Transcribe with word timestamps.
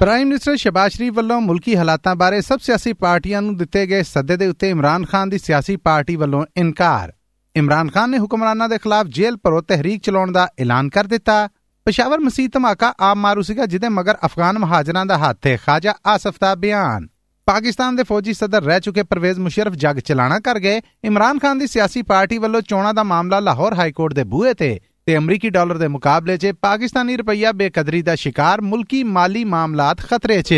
Prime 0.00 0.28
minister 0.28 0.56
ਸ਼ਬਾਸ਼ 0.56 0.94
ਸ਼ਰੀਫ 0.94 1.14
ਵੱਲੋਂ 1.14 1.40
ਮੁਲਕੀ 1.40 1.76
ਹਾਲਾਤਾਂ 1.76 2.16
ਬਾਰੇ 2.16 2.40
ਸਭ 2.40 2.58
ਸਿਆਸੀ 2.58 2.92
ਪਾਰਟੀਆਂ 2.92 3.42
ਨੂੰ 3.42 3.56
ਦਿੱਤੇ 3.56 3.86
ਗਏ 3.86 4.02
ਸੱਦੇ 4.02 4.36
ਦੇ 4.36 4.46
ਉੱਤੇ 4.46 4.70
ਇਮਰਾਨ 4.70 5.04
ਖਾਨ 5.04 5.28
ਦੀ 5.28 5.38
ਸਿਆਸੀ 5.38 5.76
ਪਾਰਟੀ 5.76 6.16
ਵੱਲੋਂ 6.16 6.44
ਇਨਕਾਰ। 6.56 7.12
ਇਮਰਾਨ 7.56 7.90
ਖਾਨ 7.90 8.10
ਨੇ 8.10 8.18
ਹੁਕਮਰਾਨਾਂ 8.18 8.68
ਦੇ 8.68 8.78
ਖਿਲਾਫ 8.78 9.06
ਜੇਲ੍ਹ 9.06 9.38
ਭਰੋ 9.42 9.60
ਤਹਿਰੀਕ 9.60 10.02
ਚਲਾਉਣ 10.02 10.32
ਦਾ 10.32 10.48
ਐਲਾਨ 10.58 10.88
ਕਰ 10.88 11.04
ਦਿੱਤਾ। 11.04 11.48
ਪਸ਼ਾਵਰ 11.84 12.18
ਮਸੀਹ 12.18 12.48
ਧਮਾਕਾ 12.52 12.94
ਆਮ 13.00 13.18
ਮਾਰੂ 13.18 13.42
ਸੀਗਾ, 13.42 13.66
ਜਿਹਦੇ 13.66 13.88
ਮਗਰ 13.88 14.16
ਅਫਗਾਨ 14.24 14.58
ਮਹਾਜਰਾਂ 14.58 15.06
ਦਾ 15.06 15.18
ਹੱਥ 15.18 15.46
ਹੈ। 15.46 15.56
ਖਾਜਾ 15.56 15.94
ਆਸਫ 16.06 16.34
ਦਾ 16.40 16.54
ਬਿਆਨ। 16.54 17.08
ਪਾਕਿਸਤਾਨ 17.46 17.96
ਦੇ 17.96 18.02
ਫੌਜੀ 18.02 18.32
ਸਦਰ 18.32 18.62
ਰਹਿ 18.62 18.80
ਚੁੱਕੇ 18.80 19.02
ਪਰਵੇਜ਼ 19.02 19.38
ਮੁਸ਼ਰਫ 19.38 19.72
ਜਗ 19.72 19.98
ਚਲਾਣਾ 19.98 20.40
ਕਰ 20.40 20.58
ਗਏ। 20.58 20.82
ਇਮਰਾਨ 21.04 21.38
ਖਾਨ 21.38 21.58
ਦੀ 21.58 21.66
ਸਿਆਸੀ 21.66 22.02
ਪਾਰਟੀ 22.02 22.38
ਵੱਲੋਂ 22.38 22.60
ਚੋਣਾਂ 22.60 22.94
ਦਾ 22.94 23.02
ਮਾਮਲਾ 23.02 23.40
ਲਾਹੌਰ 23.40 23.74
ਹਾਈ 23.74 23.92
ਕੋਰਟ 23.92 24.14
ਦੇ 24.14 24.24
ਬੂਹੇ 24.24 24.54
ਤੇ 24.54 24.80
ਤੇ 25.06 25.16
ਅਮਰੀਕੀ 25.16 25.50
ਡਾਲਰ 25.50 25.78
ਦੇ 25.78 25.88
ਮੁਕਾਬਲੇ 25.88 26.36
'ਚ 26.36 26.46
ਪਾਕਿਸਤਾਨੀ 26.46 27.16
ਰੁਪਈਆ 27.16 27.52
ਬੇਕਦਰੀ 27.52 28.02
ਦਾ 28.02 28.14
ਸ਼ਿਕਾਰ 28.14 28.60
ਮੁਲਕੀ 28.60 29.02
ਮਾਲੀ 29.02 29.44
ਮਾਮਲਾਤ 29.44 30.00
ਖਤਰੇ 30.00 30.42
'ਚ। 30.42 30.52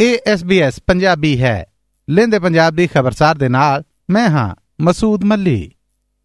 ਇਹ 0.00 0.18
SBS 0.34 0.72
ਪੰਜਾਬੀ 0.86 1.42
ਹੈ। 1.42 1.66
ਲੈਂਦੇ 2.10 2.38
ਪੰਜਾਬ 2.38 2.74
ਦੀ 2.74 2.86
ਖਬਰਸਾਰ 2.86 3.38
ਦੇ 3.38 3.48
ਨਾਲ 3.48 3.82
ਮੈਂ 4.10 4.28
ਹਾਂ 4.28 4.54
ਮਸੂਦ 4.80 5.24
ਮੱਲੀ। 5.24 5.70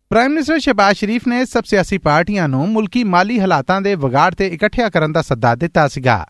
ਪ੍ਰਾਈਮ 0.09 0.31
ਮਿਨਿਸਟਰ 0.31 0.59
ਸ਼ਹਿਬਾਜ਼ 0.59 0.97
ਸ਼ਰੀਫ 0.97 1.27
ਨੇ 1.27 1.45
ਸਭ 1.45 1.63
ਸਿਆਸੀ 1.63 1.97
ਪਾਰਟੀਆਂ 1.97 2.47
ਨੂੰ 2.47 2.69
ਮੁਲਕੀ 2.69 3.03
ਮਾਲੀ 3.03 3.39
ਹਾਲਾਤਾਂ 3.39 3.81
ਦੇ 3.81 3.95
ਵਿਗਾੜ 3.95 4.35
ਤੇ 4.35 4.47
ਇਕੱਠਿਆ 4.47 4.89
ਕਰਨ 4.89 5.11
ਦਾ 5.11 5.21
ਸੱਦਾ 5.21 5.55
ਦਿੱਤਾ 5.55 5.87
ਸੀਗਾ 5.87 6.25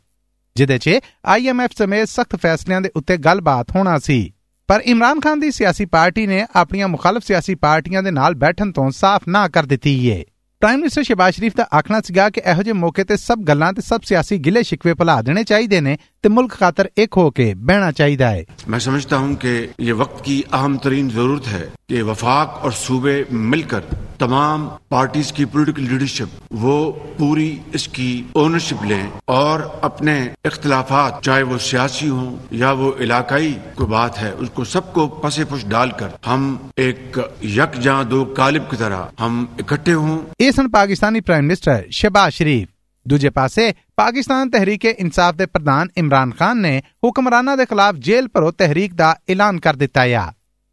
ਜਿਦੇ 0.55 0.77
'ਚ 0.77 0.89
IMF 1.37 1.69
ਸਮੇਤ 1.77 2.07
ਸਖਤ 2.07 2.35
ਫੈਸਲਿਆਂ 2.35 2.81
ਦੇ 2.81 2.91
ਉੱਤੇ 2.95 3.17
ਗੱਲਬਾਤ 3.17 3.75
ਹੋਣਾ 3.75 3.99
ਸੀ। 3.99 4.33
ਪਰ 4.73 4.81
ਇਮਰਾਨ 4.85 5.19
ਖਾਨ 5.19 5.39
ਦੀ 5.39 5.49
ਸਿਆਸੀ 5.51 5.85
ਪਾਰਟੀ 5.85 6.25
ਨੇ 6.27 6.45
ਆਪਣੀਆਂ 6.55 6.87
ਮੁਖਾਲਫ 6.87 7.23
ਸਿਆਸੀ 7.23 7.55
ਪਾਰਟੀਆਂ 7.55 8.01
ਦੇ 8.03 8.11
ਨਾਲ 8.11 8.35
ਬੈਠਣ 8.35 8.71
ਤੋਂ 8.71 8.89
ਸਾਫ਼ 8.91 9.23
ਨਾ 9.27 9.47
ਕਰ 9.47 9.63
ਦਿੱਤੀ 9.63 9.91
ਹੈ 10.11 10.23
ਪ੍ਰਾਈਮ 10.61 10.79
ਮਿਨਿਸਟਰ 10.79 11.03
ਸ਼ਿਬਾਜ਼ 11.03 11.35
ਸ਼ਰੀਫ 11.35 11.55
ਦਾ 11.55 11.67
ਆਖਣਾ 11.73 11.99
ਸੀਗਾ 12.01 12.29
ਕਿ 12.29 12.41
ਇਹੋ 12.45 12.63
ਜਿਹੇ 12.63 12.73
ਮੌਕੇ 12.73 13.03
ਤੇ 13.03 13.17
ਸਭ 13.17 13.39
ਗੱਲਾਂ 13.39 13.71
ਤੇ 13.73 13.81
ਸਭ 13.81 14.01
ਸਿਆਸੀ 14.03 14.37
ਗਿਲੇ 14.37 14.63
ਸ਼ਿਕਵੇ 14.63 14.93
ਭੁਲਾ 14.93 15.21
ਦੇਣੇ 15.21 15.43
ਚਾਹੀਦੇ 15.43 15.81
ਨੇ 15.81 15.97
ਤੇ 16.23 16.29
ਮੁਲਕ 16.29 16.51
ਖਾਤਰ 16.51 16.89
ਇੱਕ 16.97 17.17
ਹੋ 17.17 17.29
ਕੇ 17.31 17.53
ਬਹਿਣਾ 17.53 17.91
ਚਾਹੀਦਾ 17.91 18.29
ਹੈ 18.29 18.43
ਮੈਂ 18.67 18.79
ਸਮਝਦਾ 18.79 19.19
ਹਾਂ 19.19 19.35
ਕਿ 19.35 19.69
ਇਹ 19.79 19.93
ਵਕਤ 19.93 20.21
ਕੀ 20.21 20.43
ਅਹਿਮ 20.53 20.77
ਤਰੀਨ 20.77 21.09
ਜ਼ਰੂਰਤ 21.09 21.47
ਹੈ। 21.47 21.69
کہ 21.89 22.03
وفاق 22.03 22.59
اور 22.61 22.71
صوبے 22.71 23.23
مل 23.31 23.61
کر 23.61 23.79
تمام 24.17 24.67
پارٹیز 24.89 25.31
کی 25.33 25.45
پولیٹیکل 25.45 25.83
لیڈرشپ 25.83 26.41
وہ 26.51 26.91
پوری 27.17 27.59
اس 27.73 27.87
کی 27.87 28.23
اونرشپ 28.31 28.83
لیں 28.83 29.07
اور 29.25 29.59
اپنے 29.81 30.29
اختلافات 30.43 31.21
چاہے 31.23 31.43
وہ 31.43 31.57
سیاسی 31.57 32.09
ہوں 32.09 32.35
یا 32.51 32.71
وہ 32.71 32.91
علاقائی 32.99 33.53
کو 33.75 33.85
بات 33.85 34.21
ہے، 34.21 34.29
اس 34.29 34.49
کو 34.53 34.63
سب 34.63 34.93
کو 34.93 35.07
پسے 35.07 35.45
پش 35.45 35.65
ڈال 35.67 35.91
کر 35.91 36.07
ہم 36.27 36.55
ایک 36.75 37.19
یک 37.41 37.79
جاں 37.81 38.03
دو 38.03 38.25
کالب 38.25 38.69
کی 38.69 38.77
طرح 38.77 39.05
ہم 39.19 39.45
اکٹھے 39.59 39.93
ہوں۔ 39.93 40.17
یہ 40.39 40.51
سن 40.51 40.69
پاکستانی 40.71 41.21
پرائم 41.21 41.47
منسٹر 41.47 41.81
شہباز 41.91 42.33
شریف۔ 42.33 42.67
ਦੂਜੇ 43.05 43.29
پاسے 43.29 43.71
پاکستان 43.97 44.51
تحریک 44.51 44.85
انصاف 44.97 45.39
دے 45.39 45.45
پردان 45.45 45.87
عمران 45.97 46.31
خان 46.31 46.61
نے 46.61 46.79
حکمرانہ 47.03 47.51
دے 47.57 47.65
خلاف 47.69 47.95
جیل 47.95 48.27
پرو 48.27 48.51
تحریک 48.51 48.97
دا 48.99 49.09
اعلان 49.27 49.59
کر 49.59 49.75
ਦਿੱਤਾ 49.75 50.05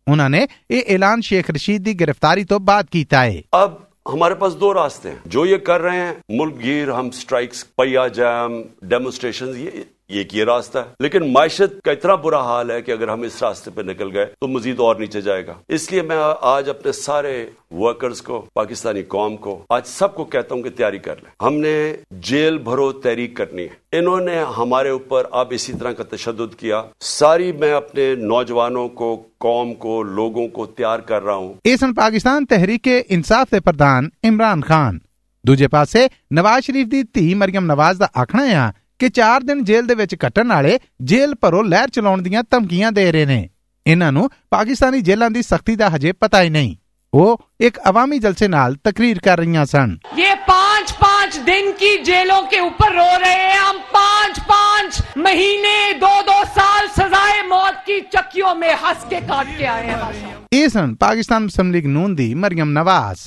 ਉਹਨਾਂ 0.10 0.30
ਨੇ 0.30 0.48
ਇਹ 0.72 0.94
ਐਲਾਨ 0.96 1.22
ਸ਼ੇਖ 1.22 1.50
ਰਸ਼ੀਦ 1.52 1.84
ਦੀ 1.84 1.94
ਗ੍ਰਿਫਤਾਰੀ 1.94 2.44
ਤੋਂ 2.44 2.60
ਬਾਅਦ 2.62 2.88
ਕੀਤਾ 2.92 3.24
ਹੈ 3.24 3.42
अब 3.56 3.82
हमारे 4.06 4.36
पास 4.36 4.56
दो 4.56 4.68
रास्ते 4.72 5.10
हैं 5.10 5.22
जो 5.28 5.44
ये 5.46 5.58
कर 5.68 5.82
रहे 5.82 5.98
हैं 5.98 6.12
मुल्क 6.32 6.58
गिर 6.58 6.90
हम 6.92 7.10
स्ट्राइक्स 7.16 7.64
पहिया 7.78 8.04
जैम 8.18 8.58
डेमोस्ट्रेशन 8.90 9.56
ये 9.58 9.86
یہ 10.11 10.19
ایک 10.19 10.35
یہ 10.35 10.45
راستہ 10.45 10.79
ہے؟ 10.79 10.85
لیکن 11.01 11.33
معیشت 11.33 11.83
کا 11.85 11.93
اتنا 11.93 12.15
برا 12.15 12.43
حال 12.43 12.71
ہے 12.71 12.83
کہ 12.83 12.93
اگر 12.93 13.09
ہم 13.09 13.23
اس 13.23 13.43
راستے 13.43 13.71
پہ 13.71 13.83
نکل 13.83 14.17
گئے 14.17 14.27
تو 14.41 14.49
مزید 14.49 14.81
اور 14.81 14.97
نیچے 14.97 15.21
جائے 15.21 15.47
گا۔ 15.47 15.55
اس 15.69 15.93
لیے 15.93 16.03
میں 16.03 16.17
آج 16.41 16.69
اپنے 16.69 16.93
سارے 16.93 17.47
ورکرز 17.71 18.23
کو، 18.23 18.47
پاکستانی 18.55 19.03
قوم 19.03 19.37
کو 19.37 19.63
آج 19.69 19.83
سب 19.87 20.15
کو 20.15 20.25
کہتا 20.25 20.55
ہوں 20.55 20.63
کہ 20.63 20.71
تیاری 20.71 20.99
کر 20.99 21.15
لیں۔ 21.17 21.45
ہم 21.47 21.55
نے 21.55 21.97
جیل 22.11 22.59
بھرو 22.59 22.93
تحریک 22.93 23.37
کرنی 23.37 23.63
ہے۔ 23.63 23.99
انہوں 23.99 24.21
نے 24.21 24.45
ہمارے 24.59 24.89
اوپر 24.89 25.27
اب 25.31 25.47
اسی 25.51 25.73
طرح 25.81 25.93
کا 25.93 26.05
تشدد 26.17 26.55
کیا۔ 26.55 26.83
ساری 27.01 27.53
میں 27.53 27.73
اپنے 27.73 28.15
نوجوانوں 28.15 28.89
کو، 28.89 29.23
قوم 29.39 29.75
کو، 29.75 30.03
لوگوں 30.03 30.49
کو 30.49 30.67
تیار 30.67 30.99
کر 30.99 31.23
رہا 31.23 31.35
ہوں۔ 31.35 31.55
ایسن 31.65 31.95
پاکستان 31.95 32.47
تحریک 32.47 32.89
انصاف 33.09 33.53
دے 33.53 33.61
پردھان 33.61 34.09
عمران 34.25 34.61
خان۔ 34.61 34.99
ਦੂਜੇ 35.45 35.69
ਪਾਸੇ 35.69 36.07
نواز 36.31 36.67
شریف 36.67 36.87
دی 36.87 37.03
تھی 37.03 37.35
مریم 37.35 37.67
نواز 37.67 38.01
دا 38.01 38.21
ਆਖਣਾ 38.21 38.45
یہاں 38.45 38.73
ਕਿ 39.00 39.10
4 39.20 39.44
ਦਿਨ 39.44 39.64
ਜੇਲ੍ਹ 39.64 39.88
ਦੇ 39.88 39.96
ਵਿੱਚ 39.96 40.16
ਕੱਟਣ 40.16 40.48
ਵਾਲੇ 40.48 40.80
ਜੇਲ੍ਹ 41.04 41.36
ਭਰੋ 41.42 41.62
ਲਹਿਰ 41.64 41.90
ਚਲਾਉਣ 41.90 42.22
ਦੀਆਂ 42.22 42.44
ਧਮਕੀਆਂ 42.52 42.92
ਦੇ 42.92 43.12
ਰਹੇ 43.12 43.26
ਨੇ 43.26 43.48
ਇਹਨਾਂ 43.86 44.12
ਨੂੰ 44.12 44.30
ਪਾਕਿਸਤਾਨੀ 44.50 45.02
ਜੇਲ੍ਹਾਂ 45.02 45.30
ਦੀ 45.32 45.42
ਸਖਤੀ 45.42 45.76
ਦਾ 45.76 45.90
ਹਜੇ 45.90 46.12
ਪਤਾ 46.12 46.42
ਹੀ 46.42 46.50
ਨਹੀਂ 46.50 46.76
ਉਹ 47.14 47.42
ਇੱਕ 47.62 47.80
ਅਵਾਮੀ 47.90 48.18
ਜਲਸੇ 48.20 48.48
ਨਾਲ 48.48 48.76
ਤਕਰੀਰ 48.84 49.20
ਕਰ 49.20 49.38
ਰਹੀਆਂ 49.38 49.66
ਸਨ 49.66 49.98
ये 50.20 50.32
पांच 50.48 50.92
पांच 50.96 51.36
दिन 51.46 51.68
की 51.82 51.92
जेलों 52.04 52.40
के 52.46 52.60
ऊपर 52.62 52.90
रो 52.96 53.06
रहे 53.20 53.38
हैं 53.44 53.60
हम 53.60 53.78
पांच 53.94 54.40
पांच 54.50 54.98
महीने 55.20 55.76
दो 56.02 56.12
दो 56.24 56.36
साल 56.58 56.90
सजाए 56.98 57.38
मौत 57.46 57.78
की 57.86 58.00
चक्कियों 58.10 58.54
में 58.56 58.68
हंस 58.84 59.06
के 59.10 59.22
काट 59.24 59.54
के 59.58 59.66
आए 59.68 59.86
हैं 59.86 60.00
बादशाह। 60.00 60.34
ਇਹ 60.52 60.68
ਸਨ 60.70 60.94
ਪਾਕਿਸਤਾਨ 60.96 61.44
ਮੁਸਲਿਮ 61.44 61.72
ਲੀਗ 61.72 61.86
ਨੂਨ 61.88 62.16
ਦੀ 62.16 62.34
ਮਰੀਮ 62.36 62.70
ਨਵਾਜ਼ 62.72 63.20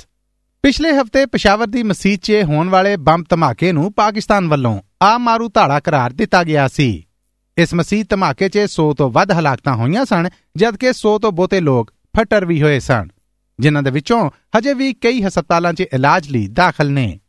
ਪਿਛਲੇ 0.63 0.91
ਹਫਤੇ 0.91 1.25
ਪਸ਼ਾਵਰ 1.33 1.67
ਦੀ 1.67 1.83
ਮਸਜਿਦ 1.83 2.19
'ਚ 2.19 2.43
ਹੋਣ 2.43 2.69
ਵਾਲੇ 2.69 2.95
ਬੰਬ 3.09 3.25
ਧਮਾਕੇ 3.29 3.71
ਨੂੰ 3.71 3.91
ਪਾਕਿਸਤਾਨ 3.93 4.47
ਵੱਲੋਂ 4.47 4.79
ਆ 5.04 5.16
ਮਾਰੂ 5.18 5.48
ਧਾੜਾ 5.48 5.80
ਕਰਾਰ 5.80 6.12
ਦਿੱਤਾ 6.12 6.42
ਗਿਆ 6.44 6.68
ਸੀ। 6.68 7.06
ਇਸ 7.58 7.74
ਮਸਜਿਦ 7.74 8.06
ਧਮਾਕੇ 8.10 8.48
'ਚ 8.48 8.58
100 8.58 8.92
ਤੋਂ 8.94 9.10
ਵੱਧ 9.10 9.32
ਹਲਾਕਤਾਂ 9.32 9.74
ਹੋਈਆਂ 9.76 10.04
ਸਨ, 10.04 10.28
ਜਦਕਿ 10.56 10.92
100 10.92 11.18
ਤੋਂ 11.18 11.32
ਬਹੁਤੇ 11.32 11.60
ਲੋਕ 11.60 11.92
ਫੱਟਰ 12.16 12.44
ਵੀ 12.44 12.62
ਹੋਏ 12.62 12.78
ਸਨ, 12.80 13.08
ਜਿਨ੍ਹਾਂ 13.58 13.82
ਦੇ 13.82 13.90
ਵਿੱਚੋਂ 13.90 14.30
ਹਜੇ 14.58 14.74
ਵੀ 14.74 14.92
ਕਈ 14.94 15.22
ਹਸਪਤਾਲਾਂ 15.22 15.72
'ਚ 15.72 15.84
ਇਲਾਜ 15.92 16.28
ਲਈ 16.28 16.46
ਦਾਖਲ 16.48 16.90
ਨੇ। 16.90 17.20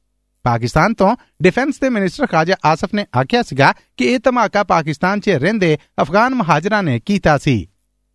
ਪਾਕਿਸਤਾਨ 0.46 0.94
ਤੋਂ 0.94 1.16
ਡਿਫੈਂਸ 1.42 1.80
ਦੇ 1.80 1.90
ਮਿਨਿਸਟਰ 1.90 2.28
ਖਾਜਾ 2.28 2.56
ਆਸਫ 2.66 2.94
ਨੇ 2.94 3.06
ਆਖਿਆ 3.18 3.42
ਸੀਗਾ 3.44 3.74
ਕਿ 3.98 4.06
ਇਹ 4.06 4.20
ਧਮਾਕਾ 4.24 4.64
ਪਾਕਿਸਤਾਨ 4.64 5.20
'ਚ 5.20 5.30
ਰਹਿੰਦੇ 5.30 5.78
ਅਫਗਾਨ 6.02 6.36
ਮਹਾਜਰਾਂ 6.36 6.84
ਨੇ 6.84 7.00
ਕੀਤਾ 7.00 7.38
ਸੀ। 7.38 7.68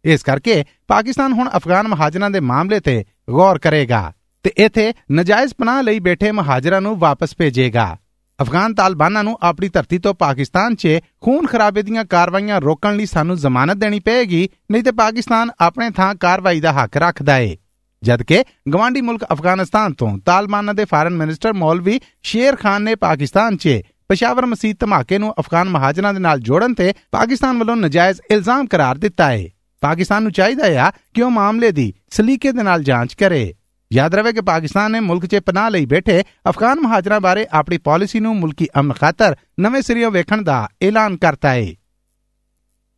ਇਸ 0.04 0.22
ਕਰਕੇ 0.22 0.65
ਪਾਕਿਸਤਾਨ 0.88 1.32
ਹੁਣ 1.32 1.50
ਅਫਗਾਨ 1.56 1.88
ਮਹਾਜਰਾਂ 1.88 2.31
ਦੇ 2.31 2.41
ਮਾਮਲੇ 2.41 2.81
ਤੇ 2.81 3.04
ਗੌਰ 3.31 3.59
ਕਰੇਗਾ 3.59 4.12
ਤੇ 4.42 4.53
ਇਥੇ 4.59 4.92
ਨਜਾਇਜ਼ 5.12 5.54
ਪਨਾਹ 5.54 5.82
ਲਈ 5.82 5.98
ਬੈਠੇ 5.98 6.31
ਮਹਾਜਰਾਂ 6.32 6.81
ਨੂੰ 6.81 6.98
ਵਾਪਸ 6.98 7.34
ਭੇਜੇਗਾ। 7.38 7.97
ਅਫਗਾਨ 8.42 8.74
ਤਾਲਿਬਾਨਾਂ 8.74 9.24
ਨੂੰ 9.24 9.38
ਆਪਣੀ 9.42 9.68
ਧਰਤੀ 9.68 9.98
ਤੋਂ 9.98 10.14
ਪਾਕਿਸਤਾਨ 10.14 10.74
'ਚ 10.74 10.88
ਖੂਨ 11.20 11.46
ਖਰਾਬੇ 11.46 11.82
ਦੀਆਂ 11.82 12.04
ਕਾਰਵਾਈਆਂ 12.04 12.60
ਰੋਕਣ 12.60 12.96
ਲਈ 12.96 13.06
ਸਾਨੂੰ 13.06 13.36
ਜ਼ਮਾਨਤ 13.36 13.76
ਦੇਣੀ 13.76 14.00
ਪਏਗੀ, 14.00 14.48
ਨਹੀਂ 14.70 14.82
ਤੇ 14.82 14.92
ਪਾਕਿਸਤਾਨ 14.92 15.50
ਆਪਣੇ 15.60 15.90
ਥਾਂ 15.90 16.14
ਕਾਰਵਾਈ 16.14 16.60
ਦਾ 16.60 16.72
ਹੱਕ 16.72 16.96
ਰੱਖਦਾ 16.96 17.38
ਏ। 17.38 17.56
ਜਦਕਿ 18.02 18.44
ਗਵਾਂਡੀ 18.72 19.00
ਮੁਲਕ 19.00 19.24
ਅਫਗਾਨਿਸਤਾਨ 19.32 19.92
ਤੋਂ 19.92 20.18
ਤਾਲਿਬਾਨਾਂ 20.18 20.74
ਦੇ 20.74 20.84
ਫਾਰਨ 20.84 21.16
ਮਿਨਿਸਟਰ 21.16 21.52
ਮੌਲਵੀ 21.52 22.00
ਸ਼ੇਰ 22.22 22.56
ਖਾਨ 22.56 22.82
ਨੇ 22.82 22.94
ਪਾਕਿਸਤਾਨ 22.94 23.56
'ਚ 23.56 23.80
ਪਸ਼ਾਵਰ 24.08 24.46
ਮਸਜਿਦ 24.46 24.76
ਧਮਾਕੇ 24.78 25.18
ਨੂੰ 25.18 25.34
ਅਫਗਾਨ 25.38 25.68
ਮਹਾਜਰਾਂ 25.68 26.14
ਦੇ 26.14 26.20
ਨਾਲ 26.20 26.40
ਜੋੜਨ 26.40 26.74
ਤੇ 26.74 26.94
ਪਾਕਿਸਤਾਨ 27.10 27.58
ਵੱਲੋਂ 27.58 27.76
ਨਜਾਇਜ਼ 27.76 28.20
ਇਲਜ਼ਾਮ 28.30 28.66
ਕਰਾਰ 28.66 28.98
ਦਿੱਤਾ 28.98 29.32
ਏ। 29.32 29.50
ਪਾਕਿਸਤਾਨ 29.80 30.22
ਨੂੰ 30.22 30.32
ਚਾਹੀਦਾ 30.32 30.86
ਆ 30.86 30.92
ਕਿ 31.14 31.22
ਉਹ 31.22 31.30
ਮਾਮਲੇ 31.30 31.72
ਦੀ 31.72 31.94
ਸਲੀਕੇ 32.10 32.52
ਦੇ 32.52 32.62
ਨਾਲ 32.62 32.82
ਜਾਂਚ 32.82 33.14
ਕਰੇ। 33.14 33.54
ਯਾਦ 33.90 34.14
ਰਵੇ 34.14 34.32
ਕਿ 34.32 34.40
ਪਾਕਿਸਤਾਨ 34.42 34.92
ਨੇ 34.92 34.98
ਮੁਲਕ 35.00 35.24
'ਚ 35.26 35.38
ਪਨਾਹ 35.46 35.70
ਲਈ 35.70 35.86
ਬੈਠੇ 35.86 36.22
ਅਫਗਾਨ 36.48 36.80
ਮਹਾਜਰਾਂ 36.80 37.20
ਬਾਰੇ 37.20 37.46
ਆਪਣੀ 37.52 37.78
ਪਾਲਿਸੀ 37.78 38.20
ਨੂੰ 38.20 38.34
ਮੁਲਕੀ 38.36 38.66
ਅਮਨ 38.80 38.92
ਖਾਤਰ 38.92 39.34
ਨਵੇਂ 39.60 39.80
ਸਿਰਿਓਂ 39.82 40.10
ਵੇਖਣ 40.10 40.42
ਦਾ 40.42 40.66
ਐਲਾਨ 40.82 41.16
ਕਰਤਾ 41.16 41.54
ਏ 41.54 41.74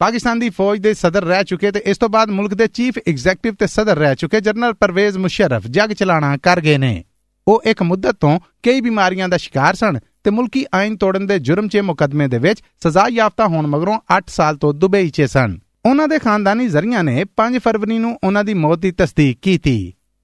ਪਾਕਿਸਤਾਨ 0.01 0.39
ਦੀ 0.39 0.51
ਫੌਜ 0.51 0.81
ਦੇ 0.81 0.93
ਸਦਰ 0.95 1.25
ਰਹਿ 1.25 1.45
ਚੁੱਕੇ 1.45 1.71
ਤੇ 1.71 1.83
ਇਸ 1.87 1.99
ਤੋਂ 1.99 2.09
ਬਾਅਦ 2.09 2.31
ਮੁਲਕ 2.31 2.55
ਦੇ 2.55 2.67
ਚੀਫ 2.69 2.99
ਐਗਜ਼ੀਕਟਿਵ 2.99 3.55
ਤੇ 3.55 3.67
ਸਦਰ 3.69 3.97
ਰਹਿ 3.99 4.15
ਚੁੱਕੇ 4.15 4.41
ਜਨਰਲ 4.41 4.75
ਪਰਵੇਜ਼ 4.75 5.17
ਮੁਸ਼ਰਫ 5.19 5.67
ਜਗ 5.69 5.93
ਚਲਾਣਾ 5.93 6.37
ਕਰ 6.39 6.61
ਗਏ 6.61 6.77
ਨੇ 6.79 6.93
ਉਹ 7.47 7.63
ਇੱਕ 7.67 7.83
ਮੁੱਦਤ 7.83 8.17
ਤੋਂ 8.17 8.39
ਕਈ 8.65 8.81
ਬਿਮਾਰੀਆਂ 8.81 9.29
ਦਾ 9.29 9.37
ਸ਼ਿਕਾਰ 9.37 9.75
ਸਨ 9.75 9.99
ਤੇ 10.25 10.31
ਮੁਲਕੀ 10.31 10.65
ਆਇਨ 10.75 10.97
ਤੋੜਨ 10.97 11.27
ਦੇ 11.27 11.39
ਜੁਰਮ 11.41 11.69
'ਚ 11.69 11.77
ਮੁਕਦਮੇ 11.85 12.29
ਦੇ 12.29 12.39
ਵਿੱਚ 12.39 12.63
ਸਜ਼ਾ 12.83 13.07
ਯਾਫਤਾ 13.11 13.47
ਹੋਣ 13.47 13.67
ਮਗਰੋਂ 13.69 13.99
8 14.15 14.21
ਸਾਲ 14.29 14.57
ਤੋਂ 14.57 14.75
ਦੁਬਈ 14.75 15.09
'ਚ 15.11 15.31
ਸਨ 15.31 15.59
ਉਹਨਾਂ 15.87 16.09
ਦੇ 16.09 16.19
ਖਾਨਦਾਨੀ 16.19 16.69
ਜ਼ਰੀਆਂ 16.69 17.05
ਨੇ 17.05 17.19
5 17.39 17.59
ਫਰਵਰੀ 17.61 17.99
ਨੂੰ 17.99 18.17
ਉਹਨਾਂ 18.17 18.45
ਦੀ 18.45 18.55
ਮੌਤ 18.57 18.79
ਦੀ 18.79 18.91
ਤਸਦੀਕ 18.95 19.39
ਕੀਤੀ 19.43 19.77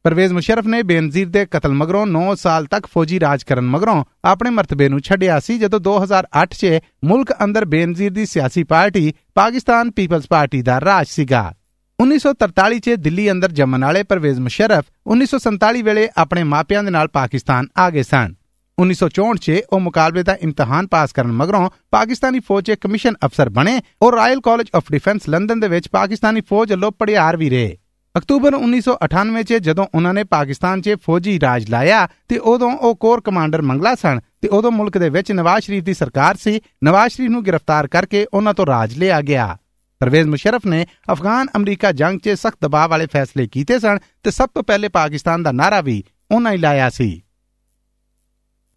ਪਰਵੇਜ਼ 0.05 0.33
ਮੁਸ਼ਰਫ 0.33 0.67
ਨੇ 0.67 0.83
ਬੇਨਜ਼ੀਰ 0.83 1.29
ਦੇ 1.29 1.47
ਕਤਲ 1.47 1.73
ਮਗਰੋਂ 1.73 2.07
9 2.07 2.35
ਸਾਲ 2.35 2.67
ਤੱਕ 2.67 2.87
ਫੌਜੀ 2.87 3.21
ਰਾਜ 3.21 3.43
ਕਰਨ 3.43 3.67
ਮਗਰੋਂ 3.67 4.05
ਆਪਣੇ 4.25 4.51
ਮਰਤਬੇ 4.51 4.89
ਨੂੰ 4.89 5.01
ਛੱਡਿਆ 5.01 5.41
ਸੀ, 5.41 5.59
ਜਦੋਂ 5.59 5.81
2008 5.81 6.55
'ਚ 6.55 6.79
ਮੁਲਕ 7.05 7.33
ਅੰਦਰ 7.45 7.65
ਬੇਨਜ਼ੀਰ 7.65 8.13
ਦੀ 8.13 8.27
ਸਿਆਸੀ 8.27 8.65
ਪਾਰਟੀ 8.65 9.13
ਪਾਕਿਸਤਾਨ 9.35 9.91
ਪੀਪਲਜ਼ 9.91 10.27
ਪਾਰਟੀ 10.31 10.63
ਦਾ 10.63 10.81
ਰਾਜ 10.81 11.07
ਸੀਗਾ। 11.07 11.55
1943 11.99 12.79
'ਚ 12.79 12.91
ਦਿੱਲੀ 12.91 13.31
ਅੰਦਰ 13.31 13.53
ਜੰਮਣ 13.53 13.85
ਵਾਲੇ 13.85 14.03
ਪਰਵੇਜ਼ 14.03 14.41
ਮੁਸ਼ਰਫ 14.41 14.85
1947 15.07 15.83
ਵੇਲੇ 15.83 16.09
ਆਪਣੇ 16.17 16.45
ਮਾਪਿਆਂ 16.45 16.85
ਦੇ 16.85 16.91
ਨਾਲ 16.91 17.09
ਪਾਕਿਸਤਾਨ 17.09 17.67
ਆ 17.79 17.91
ਗਏ 17.91 18.03
ਸਨ। 18.03 18.35
1964 18.79 19.37
'ਚ 19.37 19.61
ਉਹ 19.73 19.81
ਮੁਕਾਬਲੇ 19.81 20.23
ਦਾ 20.23 20.37
ਇਮਤਿਹਾਨ 20.43 20.87
ਪਾਸ 20.87 21.13
ਕਰਨ 21.13 21.33
ਮਗਰੋਂ 21.33 21.71
ਪਾਕਿਸਤਾਨੀ 21.91 22.41
ਫੌਜ 22.41 22.65
'ਚ 22.65 22.71
ਕਮਿਸ਼ਨ 22.71 23.15
ਅਫਸਰ 23.25 23.49
ਬਣੇ 23.49 23.81
ਔਰ 24.03 24.15
Royal 24.15 24.41
College 24.41 24.67
of 24.75 24.93
Defence 24.93 25.29
London 25.29 25.61
ਦੇ 25.61 25.69
ਵਿੱਚ 25.69 25.89
ਪਾਕਿਸਤਾਨੀ 25.89 26.41
ਫੌਜ 26.41 26.71
ਵੱਲੋਂ 26.71 26.93
ਪੜਿਆਰ 26.93 27.37
ਵੀ 27.37 27.51
ਰਹੇ। 27.51 27.77
ਅਕਤੂਬਰ 28.19 28.55
1998 28.55 29.43
'ਚ 29.43 29.53
ਜਦੋਂ 29.53 29.87
ਉਹਨਾਂ 29.95 30.15
ਨੇ 30.15 30.25
ਪਾਕਿਸਤਾਨ 30.25 30.81
'ਚ 30.81 30.97
ਫੌਜੀ 31.07 31.41
ਰਾਜ 31.41 31.71
ਲਾਇਆ 31.71 32.09
ਤੇ 32.29 32.39
ਉਦੋਂ 32.39 32.73
ਉਹ 32.77 32.97
ਕੋਰ 32.97 33.21
ਕਮਾਂਡਰ 33.21 33.63
ਮੰਗਲਾ 33.63 33.95
ਸਨ 33.95 34.21
ਤੇ 34.43 34.49
ਉਦੋਂ 34.49 34.71
ਮੁਲਕ 34.71 34.99
ਦੇ 34.99 35.09
ਵਿੱਚ 35.09 35.33
ਨਵਾਜ਼ 35.33 35.65
ਸ਼ਰੀਫ 35.65 35.85
ਦੀ 35.85 35.95
ਸਰਕਾਰ 35.95 36.37
ਸੀ, 36.37 36.61
ਨਵਾਜ਼ 36.85 37.13
ਸ਼ਰੀਫ 37.13 37.31
ਨੂੰ 37.31 37.47
ਗ੍ਰਿਫਤਾਰ 37.47 37.87
ਕਰਕੇ 37.87 38.27
ਉਹਨਾਂ 38.35 38.55
ਤੋਂ 38.55 38.67
ਰਾਜ 38.67 38.95
ਲਿਆ 38.95 39.21
ਗਿਆ। 39.21 39.59
ਪਰਵੇਜ਼ 40.01 40.29
ਮੁਸ਼ਰਫ 40.29 40.67
ਨੇ 40.67 40.87
ਅਫਗਾਨ 41.13 41.47
ਅਮਰੀਕਾ 41.57 41.93
ਜੰਗ 41.93 42.21
'ਚ 42.21 42.29
ਸਖਤ 42.29 42.59
ਦਬਾਅ 42.63 42.89
ਵਾਲੇ 42.89 43.07
ਫੈਸਲੇ 43.07 43.47
ਕੀਤੇ 43.47 43.79
ਸਨ 43.79 43.99
ਤੇ 44.23 44.31
ਸਭ 44.31 44.49
ਤੋਂ 44.55 44.63
ਪਹਿਲੇ 44.63 44.89
ਪਾਕਿਸਤਾਨ 44.89 45.43
ਦਾ 45.43 45.53
ਨਾਰਾ 45.53 45.81
ਵੀ 45.81 46.05
ਉਹਨਾਂ 46.31 46.53
ਹੀ 46.53 46.57
ਲਾਇਆ 46.57 46.91
ਸੀ। 46.91 47.23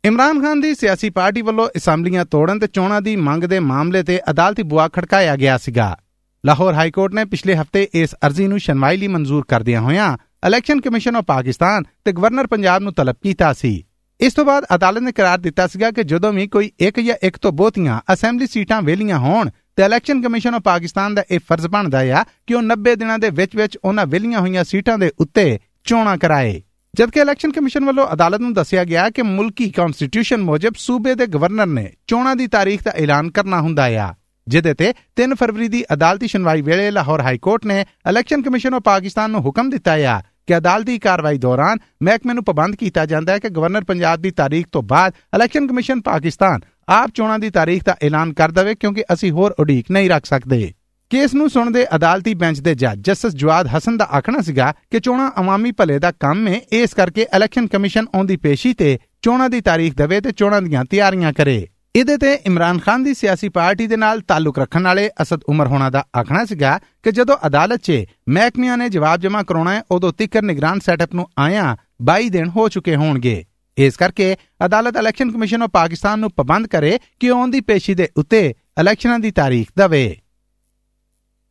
ਇਮਰਾਨ 0.06 0.42
ਖਾਨ 0.42 0.62
ਦੀ 0.62 0.76
ਸਿਆਸੀ 0.76 1.10
ਪਾਰਟੀ 1.10 1.42
ਵੱਲੋਂ 1.42 1.70
ਅਸੈਂਬਲੀਆਂ 1.78 2.26
ਤੋੜਨ 2.26 2.60
ਤੇ 2.60 2.68
ਚੋਣਾਂ 2.68 3.02
ਦੀ 3.02 3.16
ਮੰਗ 3.16 3.44
ਦੇ 3.44 3.60
ਮਾਮਲੇ 3.60 4.04
ਤੇ 4.04 4.22
ਅਦਾਲਤੀ 4.30 4.64
ਬੁਆ 4.64 4.88
ਖੜਕਾਇਆ 4.88 5.36
ਗਿਆ 5.36 5.58
ਸੀਗਾ। 5.58 5.98
ਲਾਹੌਰ 6.46 6.74
ਹਾਈ 6.74 6.92
ਕੋਰਟ 6.92 7.14
ਨੇ 7.14 7.26
ਪਿਛਲੇ 7.26 7.56
ਹਫ਼ਤੇ 7.56 7.88
ਇਸ 7.94 8.16
ਅਰਜ਼ੀ 8.26 8.48
ਨੂੰ 8.48 8.60
ਸ਼ਨਵਾਈ 8.60 8.98
ਲਈ 8.98 9.08
ਮਨਜ਼ੂਰ 9.08 9.46
ਕਰਦਿਆਂ 9.48 9.82
ਹੋਇਆਂ 9.82 10.18
ਇਲੈਕਸ਼ਨ 10.48 10.82
ਕਮਿਸ਼ਨ 10.82 11.16
ਆਫ 11.16 11.24
ਪਾਕਿਸਤਾਨ 11.24 11.84
ਤੇ 12.06 12.12
ਗਵਰਨਰ 12.12 12.48
ਪੰਜਾਬ 12.48 12.82
ਨੂੰ 12.82 12.94
ਤਲਬ 12.94 13.16
ਕੀਤਾ 13.24 13.54
ਸੀ। 13.54 13.84
ਇਸ 14.22 14.34
ਤੋਂ 14.34 14.46
ਬਾਅਦ 14.46 14.66
ਅਦਾਲਤ 14.76 15.02
ਨੇ 15.02 15.12
ਕਰਾਰ 15.12 15.38
ਦਿੱਤਾ 15.38 15.68
ਸੀਗਾ 15.68 15.92
ਕਿ 15.92 16.04
ਜਦੋਂ 16.04 16.34
ਵੀ 16.34 16.48
ਕੋਈ 16.48 16.72
ਇੱਕ 16.80 17.00
ਜਾਂ 17.00 17.16
ਇੱਕ 17.24 17.38
ਤੋਂ 17.38 17.52
ਬਹੁਤੀਆਂ 17.52 18.00
ਅਸੈਂਬਲੀ 18.14 18.48
ਸੀਟਾਂ 18.48 18.82
ਵੇਲੀਆਂ 18.82 19.20
ਹੋਣ, 19.20 19.50
ਤੇ 19.76 19.84
ਇਲੈਕਸ਼ਨ 19.84 20.22
ਕਮਿਸ਼ਨ 20.22 20.56
ਆਫ 20.56 20.62
ਪਾਕਿਸਤਾਨ 20.62 21.16
ਦਾ 21.16 21.24
ਇਹ 21.32 21.40
ਫਰਜ਼ 21.40 21.68
ਬਣਦਾ 21.68 22.00
ਆ 22.00 22.24
ਕਿ 22.48 22.54
ਉਹ 22.54 22.62
90 22.62 22.96
ਦਿਨਾਂ 22.96 23.20
ਦੇ 23.20 23.30
ਵਿੱਚ 23.30 23.56
ਵਿੱਚ 23.56 23.78
ਉਹਨਾਂ 23.84 24.06
ਵੇਲੀਆਂ 24.06 24.40
ਹੋਈਆਂ 24.40 24.64
ਸੀਟਾਂ 24.64 24.98
ਦੇ 24.98 25.12
ਉੱਤੇ 25.20 25.60
ਚੋਣਾਂ 25.86 26.18
ਕਰਾਏ। 26.18 26.62
ਜਦਕਿ 26.96 27.20
ਇਲੈਕਸ਼ਨ 27.20 27.52
ਕਮਿਸ਼ਨ 27.52 27.86
ਵੱਲੋਂ 27.86 28.08
ਅਦਾਲਤ 28.14 28.42
ਨੂੰ 28.42 28.54
ਦੱਸਿਆ 28.54 28.84
ਗਿਆ 28.84 29.10
ਕਿ 29.10 29.22
ਮੁਲਕੀ 29.22 29.70
ਕਨਸਟੀਟਿਊਸ਼ਨ 29.70 30.42
ਮੁਜਬ 30.42 30.74
ਸੂਬੇ 30.78 31.16
ਦੇ 31.16 31.28
ਗਵਰਨਰ 31.28 31.66
ਨੇ 31.66 31.94
ਚੋਣਾਂ 32.08 32.36
ਦੀ 32.36 32.48
ਤਾਰੀਖ 32.48 32.84
ਦਾ 32.84 32.92
ਐਲਾਨ 32.92 33.32
ਕਰਨਾ 33.32 33.62
ਹੁੰਦਾ 33.62 33.86
ਆ। 33.86 34.14
ਜਿਹਦੇ 34.48 34.74
ਤੇ 34.74 34.94
3 35.22 35.34
ਫਰਵਰੀ 35.34 35.68
ਦੀ 35.68 35.84
ਅਦਾਲਤੀ 35.94 36.28
ਸੁਣਵਾਈ 36.28 36.62
ਵੇਲੇ 36.62 36.92
ਲਾਹੌਰ 36.92 37.22
ਹਾਈ 37.22 37.38
ਕੋਰਟ 37.38 37.66
ਨੇ 37.66 37.86
ਇਲੈਕਸ਼ਨ 38.10 38.42
ਕਮਿਸ਼ਨ 38.42 38.74
ਆਫ 38.74 38.82
ਪਾਕਿਸਤਾਨ 38.82 39.32
ਨੂੰ 39.32 39.42
ਹੁਕਮ 39.42 39.70
ਦਿੱਤਾ 39.70 39.94
ਆ 39.94 40.22
ਕਿ 40.48 40.58
ਅਦਾਲਤੀ 40.58 41.00
ਕਾਰਵਾਈ 41.00 41.38
ਦੌਰਾਨ 41.38 41.78
ਮਹਿਕਮੇ 42.04 42.34
ਨੂੰ 42.34 42.44
ਪਾਬੰਦ 42.44 42.76
ਕੀਤਾ 42.76 43.06
ਜਾਂਦਾ 43.06 43.34
ਹੈ 43.34 43.40
ਕਿ 43.40 43.50
ਗਵਰਨਰ 43.50 43.84
ਪੰਜਾਬ 43.84 44.22
ਦੀ 44.22 44.32
ਤਾਰੀਖ 44.32 44.68
ਤੋਂ 44.72 44.84
ਬਾਅਦ 44.84 45.14
ਇਲੈਕਸ਼ਨ 45.36 45.68
ਕਮਿਸ਼ਨ 45.68 46.02
ਪਾਕਿਸਤਾਨ 46.02 46.60
ਆਪ 46.90 47.12
ਚੋਣਾਂ 47.14 47.40
ਦੀ 47.40 47.50
ਤਾਰੀਖ 47.50 47.84
ਦਾ 47.84 47.96
ਐਲਾਨ 48.04 48.34
ਕਰ 48.34 48.52
ਦੇਵੇ 48.52 48.76
ਕਿਉਂਕਿ 48.76 49.04
ਅਸੀਂ 49.14 49.32
ਹੋਰ 49.32 49.56
ਉਡੀਕ 49.60 49.92
ਨਹੀਂ 49.92 50.10
ਰੱਖ 50.10 50.26
ਸਕਦੇ। 50.26 50.74
ਕੇਸ 51.10 51.34
ਨੂੰ 51.34 51.50
ਸੁਣਦੇ 51.50 51.86
ਅਦਾਲਤੀ 51.96 52.34
ਬੈਂਚ 52.34 52.60
ਦੇ 52.60 52.76
ਜੱਜ 52.76 53.00
ਜਸਟਿਸ 53.02 53.36
ਜਵਾਦ 53.36 53.68
ਹਸਨ 53.78 53.98
ਦਾ 53.98 54.06
ਆਖਣਾ 54.06 54.42
ਸੀਗਾ 54.42 54.74
ਕਿ 54.92 55.00
ਚੋਣਾਂ 55.00 55.32
ਅਵਾਮੀ 55.40 55.72
ਭਲੇ 55.72 56.00
ਦਾ 56.00 56.12
ਕੰਮ 56.12 56.48
ਹੈ 56.48 56.62
ਇਸ 56.72 56.94
ਕਰਕੇ 56.94 57.22
ਇਲੈਕਸ਼ਨ 57.22 57.68
ਕਮਿਸ਼ਨ 57.68 58.06
ਆਉਂਦੀ 58.16 58.38
ਪੇਸ਼ੀ 58.38 58.74
ਤੇ 58.74 59.00
ਚੋਣਾਂ 59.22 59.50
ਦੀ 59.50 59.62
ਤਾਰੀਖ 59.62 59.96
ਦੇਵੇ 59.96 60.22
ਤੇ 60.22 60.32
ਚੋਣਾਂ 60.32 60.62
ਦੀਆਂ 60.62 60.86
ਤਿਆਰੀਆਂ 60.86 61.34
ਕਰੇ। 61.34 61.68
ਇਹਦੇ 61.96 62.18
ਤੇ 62.18 62.34
ਇਮਰਾਨ 62.34 62.80
ਖਾਨ 62.80 63.04
ਦੀ 63.04 63.14
ਸਿਆਸੀ 63.14 63.50
ਪਾਰਟੀ 63.50 63.88
ਦੇ 63.88 63.98
ਨਾਲ 63.98 64.22
ਤਾਲੁਕ 64.22 64.60
ਰੱਖਣ 64.60 64.84
ਵਾਲੇ 64.84 65.10
ਅਸਦ 65.22 65.44
ਉਮਰ 65.44 65.68
ਹੋਣਾ 65.68 65.90
ਦਾ 65.90 66.06
ਆਖਣਾ 66.20 66.46
ਸੀਗਾ 66.46 66.80
ਕਿ 67.04 67.12
ਜਦੋਂ 67.12 67.38
ਅਦਾਲਤ 67.48 67.80
'ਚ 67.80 68.06
ਮਹਿਕਮਿਆਂ 68.30 68.78
ਨੇ 68.78 68.90
ਜਵਾਬ 68.90 69.20
ਜਮ੍ਹਾਂ 69.20 69.44
ਕਰਾਉਣਾ 69.44 69.74
ਹੈ, 69.74 69.84
ਉਦੋਂ 69.92 70.14
ਤਿੱਕਰ 70.14 70.42
ਨਿਗਰਾਨ 70.42 70.80
ਸੈਟਅਪ 70.80 71.16
ਨੂੰ 71.16 71.28
ਆਇਆ 71.40 71.78
22 72.02 72.30
ਦਿਨ 72.30 72.50
ਹੋ 72.50 72.70
ਚੁੱਕੇ 72.70 72.96
ਹੋਣਗੇ। 72.96 73.46
ਇਸ 73.78 73.98
ਕਰਕੇ 73.98 74.36
ਅਦਾਲਤ 74.66 74.98
ਇਲੈਕਸ਼ਨ 74.98 75.32
ਕਮਿਸ਼ਨ 75.32 75.62
ਆਫ 75.62 75.70
ਪਾਕਿਸਤਾਨ 75.70 76.20
ਨੂੰ 76.20 76.32
ਪਾਬੰਦ 76.32 76.68
ਕਰੇ 76.68 77.00
ਕਿ 77.20 77.30
ਆਉਣ 77.30 77.52
ਦੀ 77.52 77.62
ਪੇਸ਼ੀ 77.62 77.94
ਦੇ 77.94 78.10
ਉੱਤੇ 78.18 78.54
ਇਲੈਕਸ਼ਨਾਂ 78.80 79.20
ਦੀ 79.20 79.32
ਤਾਰੀਖ 79.32 79.68
ਦਵੇ। 79.78 80.18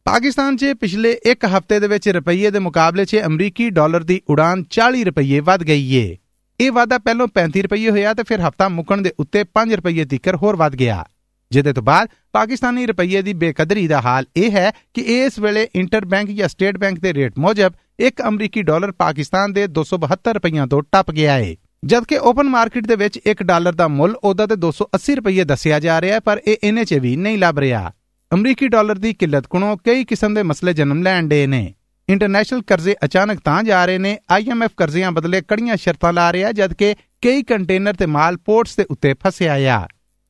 ਪਾਕਿਸਤਾਨ 0.04 0.56
'ਚ 0.56 0.72
ਪਿਛਲੇ 0.80 1.18
1 1.26 1.44
ਹਫ਼ਤੇ 1.46 1.80
ਦੇ 1.80 1.88
ਵਿੱਚ 1.88 2.08
ਰੁਪਈਏ 2.08 2.50
ਦੇ 2.50 2.58
ਮੁਕਾਬਲੇ 2.58 3.04
'ਚ 3.04 3.16
ਅਮਰੀਕੀ 3.26 3.70
ਡਾਲਰ 3.70 4.02
ਦੀ 4.02 4.20
ਉਡਾਨ 4.28 4.64
40 4.70 5.04
ਰੁਪਈਏ 5.04 5.40
ਵੱਧ 5.40 5.62
ਗਈ 5.62 5.94
ਏ। 5.94 6.16
ਇਹ 6.60 6.72
ਵਾਧਾ 6.72 6.98
ਪਹਿਲਾਂ 6.98 7.26
35 7.26 7.62
ਰੁਪਏ 7.62 7.90
ਹੋਇਆ 7.90 8.14
ਤੇ 8.14 8.22
ਫਿਰ 8.22 8.40
ਹਫਤਾ 8.40 8.68
ਮੁੱਕਣ 8.68 9.02
ਦੇ 9.02 9.12
ਉੱਤੇ 9.18 9.44
5 9.56 9.76
ਰੁਪਏ 9.76 10.04
ਤੀਕਰ 10.04 10.36
ਹੋਰ 10.36 10.56
ਵੱਧ 10.56 10.76
ਗਿਆ। 10.76 11.04
ਜਿਹਦੇ 11.52 11.72
ਤੋਂ 11.72 11.82
ਬਾਅਦ 11.82 12.08
ਪਾਕਿਸਤਾਨੀ 12.32 12.86
ਰੁਪਏ 12.86 13.22
ਦੀ 13.22 13.32
ਬੇਕਦਰੀ 13.34 13.86
ਦਾ 13.88 14.00
ਹਾਲ 14.00 14.26
ਇਹ 14.36 14.50
ਹੈ 14.50 14.70
ਕਿ 14.94 15.00
ਇਸ 15.00 15.38
ਵੇਲੇ 15.38 15.68
ਇੰਟਰ 15.74 16.04
ਬੈਂਕ 16.04 16.30
ਜਾਂ 16.30 16.48
ਸਟੇਟ 16.48 16.76
ਬੈਂਕ 16.78 17.00
ਦੇ 17.00 17.14
ਰੇਟ 17.14 17.38
ਮੁਜਬ 17.38 17.72
ਇੱਕ 18.00 18.22
ਅਮਰੀਕੀ 18.28 18.62
ਡਾਲਰ 18.62 18.92
ਪਾਕਿਸਤਾਨ 18.92 19.52
ਦੇ 19.52 19.64
272 19.64 20.34
ਰੁਪਈਆਂ 20.34 20.66
ਤੋਂ 20.66 20.82
ਟੱਪ 20.92 21.10
ਗਿਆ 21.10 21.32
ਹੈ 21.32 21.54
ਜਦਕਿ 21.84 22.18
ਓਪਨ 22.18 22.48
ਮਾਰਕੀਟ 22.48 22.86
ਦੇ 22.86 22.96
ਵਿੱਚ 22.96 23.18
1 23.26 23.42
ਡਾਲਰ 23.42 23.72
ਦਾ 23.72 23.88
ਮੁੱਲ 23.88 24.16
ਉਹਦਾ 24.24 24.46
ਤੇ 24.46 24.54
280 24.54 25.14
ਰੁਪਏ 25.14 25.44
ਦੱਸਿਆ 25.44 25.80
ਜਾ 25.80 26.00
ਰਿਹਾ 26.00 26.14
ਹੈ, 26.14 26.20
ਪਰ 26.20 26.40
ਇਹ 26.46 26.56
ਇਹਨੇ 26.64 26.84
'ਚ 26.84 26.94
ਵੀ 26.94 27.16
ਨਹੀਂ 27.16 27.38
ਲੱਭ 27.38 27.58
ਰਿਹਾ। 27.58 27.92
ਅਮਰੀਕੀ 28.34 28.68
ਡਾਲਰ 28.68 28.98
ਦੀ 28.98 29.12
ਕਿੱਲਤ 29.14 29.46
ਕੋਲੋਂ 29.46 29.76
ਕਈ 29.76 30.04
ਕਿਸਮ 30.04 30.34
ਦੇ 30.34 30.42
ਮਸਲੇ 30.42 30.72
ਜਨਮ 30.72 31.02
ਲੈਣ 31.02 31.26
ਦੇ 31.26 31.46
ਨੇ। 31.46 31.74
ਇੰਟਰਨੈਸ਼ਨਲ 32.10 32.62
ਕਰਜ਼ੇ 32.62 32.94
ਅਚਾਨਕ 33.04 33.40
ਤਾਂ 33.44 33.62
ਜਾ 33.62 33.84
ਰਹੇ 33.86 33.98
ਨੇ। 33.98 34.18
ਆਈਐਮਐਫ 34.30 34.70
ਕਰਜ਼ਿਆਂ 34.76 35.12
ਬਦਲੇ 35.12 35.40
ਕੜੀਆਂ 35.48 35.76
ਸ਼ਰਤਾਂ 35.76 36.12
ਲਾ 36.12 36.32
ਰਿਹਾ, 36.32 36.52
ਜਦਕਿ 36.52 36.94
ਕਈ 37.22 37.42
ਕੰਟੇਨਰ 37.42 37.94
ਤੇ 37.94 38.06
ਮਾਲ 38.06 38.36
ਪੋਰਟਸ 38.36 38.76
ਦੇ 38.76 38.86
ਉੱਤੇ 38.90 39.14
ਫਸਿਆ 39.14 39.54
ਆ। 39.54 39.86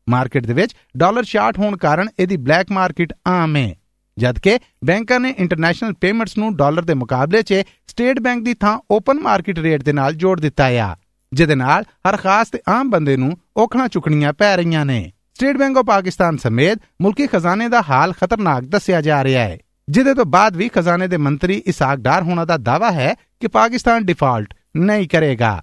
ਮਾਰਕੀਟ 0.09 0.47
ਦੇ 0.47 0.53
ਵਿੱਚ 0.53 0.75
ਡਾਲਰ 0.97 1.25
ਸ਼ਾਰਟ 1.25 1.59
ਹੋਣ 1.59 1.77
ਕਾਰਨ 1.77 2.09
ਇਹਦੀ 2.19 2.37
ਬਲੈਕ 2.37 2.71
ਮਾਰਕੀਟ 2.71 3.12
ਆਮ 3.27 3.56
ਹੈ। 3.56 3.75
ਜਦਕਿ 4.19 4.59
ਬੈਂਕਾਂ 4.85 5.21
ਨੇ 5.21 5.35
ਇੰਟਰਨੈਸ਼ਨਲ 5.38 5.93
ਪੇਮੈਂਟਸ 5.93 6.38
ਨੂੰ 6.38 6.56
ਡਾਲਰ 6.56 6.82
ਦੇ 6.82 6.94
ਮੁਕਾਬਲੇ 6.94 7.43
'ਚ 7.43 7.62
ਸਟੇਟ 7.87 8.21
ਬੈਂਕ 8.21 8.44
ਦੀ 8.44 8.55
ਥਾਂ 8.55 8.79
ਓਪਨ 8.91 9.21
ਮਾਰਕੀਟ 9.21 9.59
ਰੇਟ 9.59 9.83
ਦੇ 9.83 9.93
ਨਾਲ 9.93 10.15
ਜੋੜ 10.15 10.41
ਦਿੱਤਾ 10.41 10.67
ਆ। 10.67 10.97
ਜਿਹਦੇ 11.33 11.55
ਨਾਲ 11.55 11.85
ਹਰ 12.09 12.17
ਖਾਸ 12.17 12.50
ਤੇ 12.50 12.59
ਆਮ 12.69 12.91
ਬੰਦੇ 12.91 13.17
ਨੂੰ 13.17 13.33
ਔਖਣਾ 13.56 13.88
ਚੁਕਣੀਆਂ 13.88 14.33
ਪੈ 14.33 14.56
ਰਹੀਆਂ 14.56 14.85
ਨੇ। 14.87 15.12
ਸਟੇਟ 15.35 15.56
ਬੈਂਕ 15.56 15.79
ਆਫ 15.79 15.85
ਪਾਕਿਸਤਾਨ 15.85 16.37
ਸਮੇਤ 16.37 16.79
ਮੁਲਕੀ 17.00 17.26
ਖਜ਼ਾਨੇ 17.26 17.69
ਦਾ 17.69 17.83
ਹਾਲ 17.91 18.12
ਖਤਰਨਾਕ 18.12 18.65
ਦੱਸਿਆ 18.65 19.00
ਜਾ 19.00 19.25
ਰਿਹਾ 19.25 19.44
ਹੈ। 19.44 19.59
ਜਿਹਦੇ 19.90 20.14
ਤੋਂ 20.14 20.25
ਬਾਅਦ 20.25 20.56
ਵੀ 20.56 20.69
ਖਜ਼ਾਨੇ 20.69 21.08
ਦੇ 21.08 21.16
ਮੰਤਰੀ 21.16 21.62
ਇਸਾਕ 21.66 21.98
ਡਾਰ 21.98 22.22
ਹੋਣਾ 22.22 22.44
ਦਾ 22.44 22.56
ਦਾਵਾ 22.56 22.92
ਹੈ 22.92 23.14
ਕਿ 23.40 23.48
ਪਾਕਿਸਤਾਨ 23.48 24.04
ਡਿਫਾਲਟ 24.04 24.54
ਨਹੀਂ 24.76 25.08
ਕਰੇਗਾ। 25.08 25.60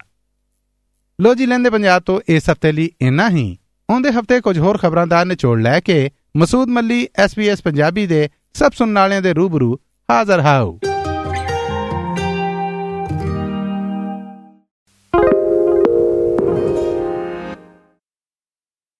ਲੋ 1.21 1.35
ਜੀ, 1.35 1.45
ਲੈਂਦੇ 1.45 1.69
ਪੰਜਾਬ 1.69 2.01
ਤੋਂ 2.01 2.21
ਇਸ 2.29 2.49
ਹਫ਼ਤੇ 2.49 2.71
ਲਈ 2.71 2.91
ਇੰਨਾ 3.01 3.29
ਹੀ। 3.29 3.57
ਆਉਂਦੇ 3.91 4.09
ਹਫ਼ਤੇ 4.09 4.41
ਕੁਝ 4.41 4.59
ਹੋਰ 4.59 4.77
ਖਬਰਾਂ 4.77 5.07
ਦਾ 5.07 5.23
ਨਿਚੋੜ 5.23 5.61
ਲੈ 5.61 5.79
ਕੇ 5.79 6.11
ਮਸੂਦ 6.37 6.67
ਮੱਲੀ 6.67 7.07
ਐਸਪੀਐਸ 7.15 7.61
ਪੰਜਾਬੀ 7.61 8.07
ਦੇ 8.07 8.29
ਸਭ 8.53 8.71
ਸੁਣਨ 8.71 8.99
ਵਾਲਿਆਂ 8.99 9.21
ਦੇ 9.21 9.33
ਰੂਬਰੂ 9.33 9.79
ਹਾਜ਼ਰ 10.11 10.39
ਹਾਊ 10.39 10.79